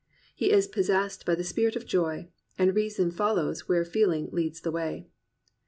[0.33, 4.71] He is possessed by the spirit of joy, and reason follows where feeUng leads the
[4.71, 5.05] way.